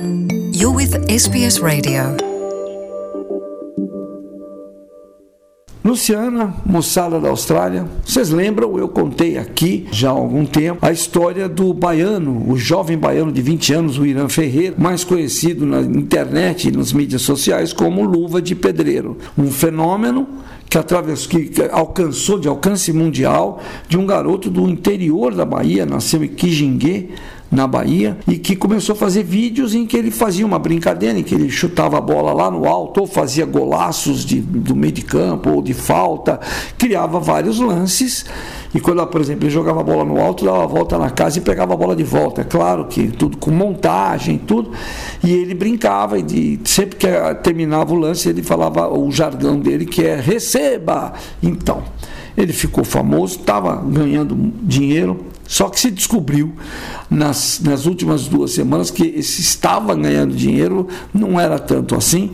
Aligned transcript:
You're 0.00 0.74
with 0.74 0.94
SBS 1.10 1.60
Radio. 1.60 2.16
Luciana, 5.84 6.54
moçada 6.64 7.20
da 7.20 7.28
Austrália, 7.28 7.86
vocês 8.02 8.30
lembram? 8.30 8.78
Eu 8.78 8.88
contei 8.88 9.36
aqui 9.36 9.86
já 9.92 10.08
há 10.08 10.12
algum 10.12 10.46
tempo 10.46 10.78
a 10.86 10.90
história 10.90 11.48
do 11.50 11.74
baiano, 11.74 12.50
o 12.50 12.56
jovem 12.56 12.96
baiano 12.96 13.30
de 13.30 13.42
20 13.42 13.74
anos, 13.74 13.98
o 13.98 14.06
Irã 14.06 14.26
Ferreira, 14.26 14.74
mais 14.78 15.04
conhecido 15.04 15.66
na 15.66 15.82
internet 15.82 16.68
e 16.68 16.72
nas 16.72 16.94
mídias 16.94 17.20
sociais 17.20 17.74
como 17.74 18.02
Luva 18.02 18.40
de 18.40 18.54
Pedreiro. 18.54 19.18
Um 19.36 19.50
fenômeno 19.50 20.26
que 20.70 20.78
atravessou, 20.78 21.28
que 21.28 21.62
alcançou 21.72 22.38
de 22.38 22.46
alcance 22.46 22.92
mundial 22.92 23.60
de 23.88 23.98
um 23.98 24.06
garoto 24.06 24.48
do 24.48 24.68
interior 24.68 25.34
da 25.34 25.44
Bahia, 25.44 25.84
nasceu 25.84 26.22
em 26.22 26.28
Quijingue, 26.28 27.10
na 27.50 27.66
Bahia, 27.66 28.16
e 28.28 28.38
que 28.38 28.54
começou 28.54 28.92
a 28.92 28.96
fazer 28.96 29.24
vídeos 29.24 29.74
em 29.74 29.84
que 29.84 29.96
ele 29.96 30.12
fazia 30.12 30.46
uma 30.46 30.60
brincadeira, 30.60 31.18
em 31.18 31.24
que 31.24 31.34
ele 31.34 31.50
chutava 31.50 31.98
a 31.98 32.00
bola 32.00 32.32
lá 32.32 32.48
no 32.48 32.64
alto, 32.68 33.00
ou 33.00 33.06
fazia 33.08 33.44
golaços 33.44 34.24
de, 34.24 34.40
do 34.40 34.76
meio 34.76 34.92
de 34.92 35.02
campo, 35.02 35.50
ou 35.50 35.60
de 35.60 35.74
falta, 35.74 36.38
criava 36.78 37.18
vários 37.18 37.58
lances. 37.58 38.24
E 38.74 38.80
quando, 38.80 39.04
por 39.06 39.20
exemplo, 39.20 39.44
ele 39.44 39.50
jogava 39.52 39.80
a 39.80 39.82
bola 39.82 40.04
no 40.04 40.20
alto, 40.20 40.44
dava 40.44 40.62
a 40.62 40.66
volta 40.66 40.96
na 40.96 41.10
casa 41.10 41.38
e 41.38 41.40
pegava 41.40 41.74
a 41.74 41.76
bola 41.76 41.96
de 41.96 42.04
volta. 42.04 42.42
É 42.42 42.44
claro 42.44 42.86
que 42.86 43.08
tudo 43.08 43.36
com 43.36 43.50
montagem, 43.50 44.38
tudo. 44.38 44.70
E 45.24 45.32
ele 45.32 45.54
brincava, 45.54 46.18
e 46.18 46.60
sempre 46.64 46.96
que 46.96 47.08
terminava 47.42 47.92
o 47.92 47.96
lance, 47.96 48.28
ele 48.28 48.42
falava 48.42 48.88
o 48.88 49.10
jargão 49.10 49.58
dele, 49.58 49.84
que 49.84 50.04
é 50.04 50.16
receba. 50.16 51.12
Então, 51.42 51.82
ele 52.36 52.52
ficou 52.52 52.84
famoso, 52.84 53.40
estava 53.40 53.76
ganhando 53.76 54.36
dinheiro 54.62 55.30
só 55.50 55.68
que 55.68 55.80
se 55.80 55.90
descobriu 55.90 56.54
nas, 57.10 57.60
nas 57.60 57.84
últimas 57.84 58.28
duas 58.28 58.52
semanas 58.52 58.88
que 58.88 59.02
esse 59.02 59.40
estava 59.40 59.96
ganhando 59.96 60.32
dinheiro 60.32 60.86
não 61.12 61.40
era 61.40 61.58
tanto 61.58 61.96
assim, 61.96 62.30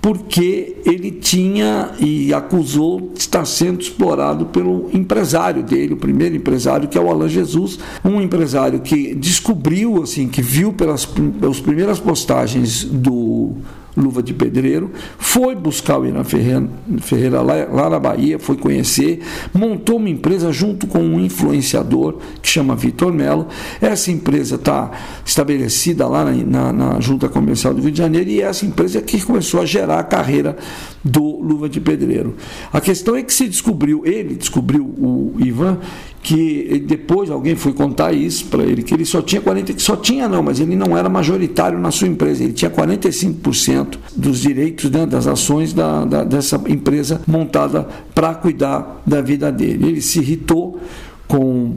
porque 0.00 0.76
ele 0.84 1.10
tinha 1.10 1.90
e 1.98 2.32
acusou 2.32 3.10
de 3.12 3.20
estar 3.20 3.44
sendo 3.44 3.80
explorado 3.80 4.46
pelo 4.46 4.88
empresário 4.92 5.62
dele, 5.62 5.94
o 5.94 5.96
primeiro 5.96 6.36
empresário, 6.36 6.88
que 6.88 6.96
é 6.96 7.00
o 7.00 7.10
Alan 7.10 7.28
Jesus, 7.28 7.78
um 8.04 8.20
empresário 8.20 8.80
que 8.80 9.14
descobriu, 9.14 10.02
assim, 10.02 10.28
que 10.28 10.40
viu 10.40 10.72
pelas, 10.72 11.04
pelas 11.04 11.60
primeiras 11.60 12.00
postagens 12.00 12.84
do 12.84 13.56
luva 13.96 14.22
de 14.22 14.32
pedreiro, 14.32 14.90
foi 15.18 15.54
buscar 15.54 15.98
o 15.98 16.06
Irã 16.06 16.22
Ferreira, 16.24 17.40
lá, 17.42 17.54
lá, 17.70 17.90
na 17.90 17.98
Bahia, 17.98 18.38
foi 18.38 18.56
conhecer, 18.56 19.20
montou 19.52 19.96
uma 19.96 20.08
empresa 20.08 20.52
junto 20.52 20.86
com 20.86 20.98
um 20.98 21.20
influenciador 21.20 22.18
que 22.40 22.48
chama 22.48 22.76
Vitor 22.76 23.12
Melo. 23.12 23.48
Essa 23.80 24.10
empresa 24.10 24.56
está 24.56 24.90
estabelecida 25.24 26.06
lá 26.06 26.24
na, 26.24 26.32
na, 26.32 26.72
na, 26.72 27.00
Junta 27.00 27.28
Comercial 27.28 27.74
do 27.74 27.82
Rio 27.82 27.90
de 27.90 27.98
Janeiro 27.98 28.30
e 28.30 28.40
essa 28.40 28.64
empresa 28.64 28.98
é 28.98 29.02
que 29.02 29.20
começou 29.22 29.60
a 29.60 29.66
gerar 29.66 29.98
a 29.98 30.04
carreira 30.04 30.56
do 31.04 31.40
Luva 31.40 31.68
de 31.68 31.80
Pedreiro. 31.80 32.36
A 32.72 32.80
questão 32.80 33.16
é 33.16 33.22
que 33.22 33.32
se 33.32 33.48
descobriu, 33.48 34.02
ele 34.04 34.34
descobriu, 34.34 34.84
o 34.84 35.34
Ivan, 35.38 35.78
que 36.22 36.82
depois 36.86 37.30
alguém 37.30 37.56
foi 37.56 37.72
contar 37.72 38.12
isso 38.12 38.46
para 38.46 38.62
ele, 38.62 38.82
que 38.82 38.92
ele 38.92 39.04
só 39.04 39.22
tinha 39.22 39.40
40, 39.40 39.78
só 39.78 39.96
tinha 39.96 40.28
não, 40.28 40.42
mas 40.42 40.60
ele 40.60 40.76
não 40.76 40.96
era 40.96 41.08
majoritário 41.08 41.78
na 41.78 41.90
sua 41.90 42.08
empresa, 42.08 42.44
ele 42.44 42.52
tinha 42.52 42.70
45% 42.70 43.98
dos 44.14 44.40
direitos 44.40 44.90
né, 44.90 45.06
das 45.06 45.26
ações 45.26 45.72
da, 45.72 46.04
da, 46.04 46.24
dessa 46.24 46.60
empresa 46.68 47.22
montada 47.26 47.88
para 48.14 48.34
cuidar 48.34 49.02
da 49.06 49.22
vida 49.22 49.50
dele. 49.50 49.88
Ele 49.88 50.00
se 50.02 50.18
irritou 50.18 50.78
com 51.26 51.74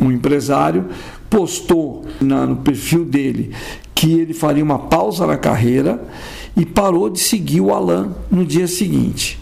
um 0.00 0.10
empresário, 0.10 0.86
postou 1.30 2.04
na, 2.20 2.46
no 2.46 2.56
perfil 2.56 3.04
dele 3.04 3.52
que 3.94 4.12
ele 4.12 4.34
faria 4.34 4.64
uma 4.64 4.78
pausa 4.78 5.26
na 5.26 5.36
carreira 5.36 6.02
e 6.56 6.66
parou 6.66 7.08
de 7.08 7.20
seguir 7.20 7.60
o 7.60 7.72
Alan 7.72 8.12
no 8.30 8.44
dia 8.44 8.66
seguinte. 8.66 9.38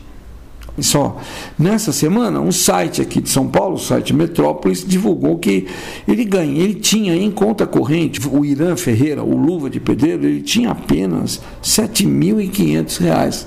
Só 0.79 1.19
nessa 1.59 1.93
semana, 1.93 2.41
um 2.41 2.51
site 2.51 3.03
aqui 3.03 3.21
de 3.21 3.29
São 3.29 3.47
Paulo, 3.47 3.75
o 3.75 3.79
site 3.79 4.15
Metrópolis, 4.15 4.85
divulgou 4.87 5.39
que 5.39 5.67
ele 6.09 6.25
ganha, 6.25 6.63
ele 6.63 6.75
tinha 6.75 7.15
em 7.15 7.31
conta 7.31 7.67
corrente, 7.67 8.21
o 8.27 8.45
Irã 8.45 8.75
Ferreira, 8.75 9.23
o 9.23 9.37
Luva 9.37 9.69
de 9.69 9.79
Pedreiro, 9.79 10.25
ele 10.25 10.41
tinha 10.41 10.71
apenas 10.71 11.37
R$ 11.37 11.43
7.500. 11.63 13.47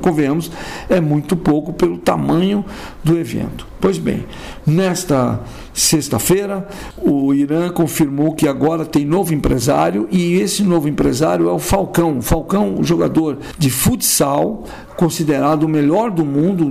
Convenhamos, 0.00 0.50
é 0.88 1.00
muito 1.00 1.36
pouco 1.36 1.72
pelo 1.72 1.98
tamanho 1.98 2.64
do 3.04 3.18
evento. 3.18 3.66
Pois 3.80 3.98
bem, 3.98 4.24
nesta 4.64 5.40
sexta-feira, 5.74 6.68
o 6.98 7.34
Irã 7.34 7.68
confirmou 7.68 8.32
que 8.32 8.46
agora 8.46 8.84
tem 8.84 9.04
novo 9.04 9.34
empresário 9.34 10.06
e 10.10 10.34
esse 10.34 10.62
novo 10.62 10.88
empresário 10.88 11.48
é 11.48 11.52
o 11.52 11.58
Falcão. 11.58 12.22
Falcão, 12.22 12.78
jogador 12.82 13.38
de 13.58 13.70
futsal, 13.70 14.64
considerado 14.96 15.64
o 15.64 15.68
melhor 15.68 16.12
do 16.12 16.24
mundo 16.24 16.70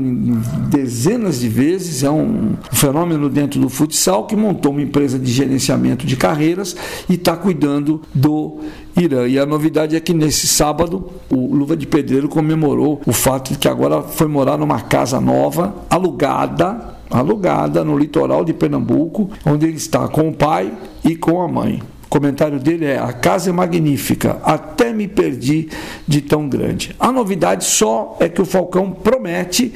dezenas 0.69 1.41
de 1.41 1.49
vezes, 1.49 2.01
é 2.01 2.09
um 2.09 2.53
fenômeno 2.71 3.29
dentro 3.29 3.59
do 3.59 3.67
futsal 3.67 4.25
que 4.25 4.35
montou 4.35 4.71
uma 4.71 4.81
empresa 4.81 5.19
de 5.19 5.31
gerenciamento 5.31 6.05
de 6.05 6.15
carreiras 6.15 6.77
e 7.09 7.15
está 7.15 7.35
cuidando 7.35 8.01
do 8.13 8.59
Irã. 8.95 9.27
E 9.27 9.39
a 9.39 9.45
novidade 9.45 9.95
é 9.95 9.99
que 9.99 10.13
nesse 10.13 10.47
sábado 10.47 11.09
o 11.29 11.55
Luva 11.55 11.75
de 11.75 11.87
Pedreiro 11.87 12.27
comemorou 12.27 13.01
o 13.05 13.13
fato 13.13 13.53
de 13.53 13.59
que 13.59 13.67
agora 13.67 14.01
foi 14.01 14.27
morar 14.27 14.57
numa 14.57 14.81
casa 14.81 15.19
nova, 15.19 15.73
alugada, 15.89 16.95
alugada 17.09 17.83
no 17.83 17.97
litoral 17.97 18.43
de 18.43 18.53
Pernambuco, 18.53 19.29
onde 19.45 19.65
ele 19.65 19.77
está 19.77 20.07
com 20.07 20.29
o 20.29 20.33
pai 20.33 20.71
e 21.03 21.15
com 21.15 21.41
a 21.41 21.47
mãe. 21.47 21.81
O 22.05 22.09
comentário 22.09 22.59
dele 22.59 22.85
é: 22.85 22.99
A 22.99 23.13
casa 23.13 23.49
é 23.49 23.53
magnífica, 23.53 24.39
até 24.43 24.91
me 24.91 25.07
perdi 25.07 25.69
de 26.07 26.21
tão 26.21 26.49
grande. 26.49 26.95
A 26.99 27.11
novidade 27.11 27.63
só 27.63 28.17
é 28.19 28.27
que 28.27 28.41
o 28.41 28.45
Falcão 28.45 28.91
promete 28.91 29.73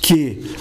que 0.00 0.54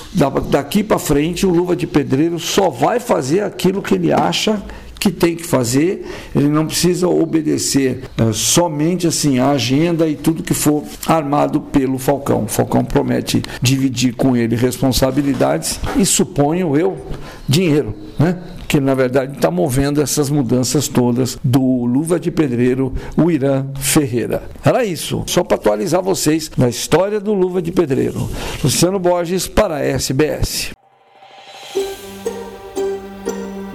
daqui 0.49 0.83
para 0.83 0.99
frente 0.99 1.45
o 1.45 1.49
Luva 1.49 1.75
de 1.75 1.87
Pedreiro 1.87 2.39
só 2.39 2.69
vai 2.69 2.99
fazer 2.99 3.41
aquilo 3.41 3.81
que 3.81 3.95
ele 3.95 4.11
acha 4.11 4.61
que 4.99 5.09
tem 5.09 5.35
que 5.35 5.45
fazer, 5.45 6.05
ele 6.35 6.49
não 6.49 6.65
precisa 6.65 7.07
obedecer 7.07 8.03
é, 8.17 8.33
somente 8.33 9.07
assim 9.07 9.39
a 9.39 9.51
agenda 9.51 10.07
e 10.07 10.15
tudo 10.15 10.43
que 10.43 10.53
for 10.53 10.83
armado 11.07 11.61
pelo 11.61 11.97
Falcão. 11.97 12.43
O 12.43 12.47
Falcão 12.47 12.83
promete 12.83 13.41
dividir 13.61 14.13
com 14.13 14.35
ele 14.35 14.55
responsabilidades 14.55 15.79
e 15.95 16.05
suponho 16.05 16.75
eu 16.75 16.97
dinheiro, 17.47 17.95
né? 18.17 18.37
que 18.67 18.79
na 18.79 18.93
verdade 18.93 19.35
está 19.35 19.49
movendo 19.49 19.99
essas 19.99 20.29
mudanças 20.29 20.87
todas 20.87 21.39
do 21.43 21.85
Luva 21.85 22.19
de 22.19 22.29
Pedreiro, 22.29 22.93
o 23.17 23.31
Irã 23.31 23.65
Ferreira. 23.79 24.43
Era 24.63 24.85
isso, 24.85 25.23
só 25.25 25.43
para 25.43 25.55
atualizar 25.55 26.03
vocês 26.03 26.51
na 26.55 26.69
história 26.69 27.19
do 27.19 27.33
Luva 27.33 27.63
de 27.63 27.71
Pedreiro. 27.71 28.29
Luciano 28.63 28.99
Borges 28.99 29.47
para 29.47 29.77
a 29.77 29.79
SBS. 29.79 30.78